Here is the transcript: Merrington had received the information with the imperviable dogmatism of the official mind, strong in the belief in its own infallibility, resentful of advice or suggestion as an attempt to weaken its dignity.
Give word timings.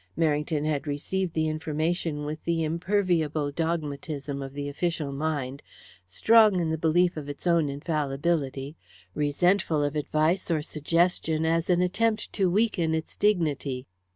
Merrington 0.17 0.65
had 0.65 0.87
received 0.87 1.35
the 1.35 1.47
information 1.47 2.25
with 2.25 2.43
the 2.43 2.63
imperviable 2.65 3.51
dogmatism 3.51 4.41
of 4.41 4.53
the 4.53 4.67
official 4.67 5.11
mind, 5.11 5.61
strong 6.07 6.59
in 6.59 6.71
the 6.71 6.77
belief 6.79 7.15
in 7.17 7.29
its 7.29 7.45
own 7.45 7.69
infallibility, 7.69 8.75
resentful 9.13 9.83
of 9.83 9.95
advice 9.95 10.49
or 10.49 10.63
suggestion 10.63 11.45
as 11.45 11.69
an 11.69 11.81
attempt 11.81 12.33
to 12.33 12.49
weaken 12.49 12.95
its 12.95 13.15
dignity. 13.15 13.85